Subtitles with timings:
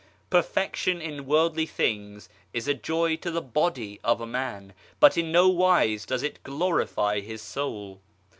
[0.31, 5.15] 'Per fection in worldly things is a joy to the body of a man, but
[5.15, 8.01] in no wise does it glorify his soul.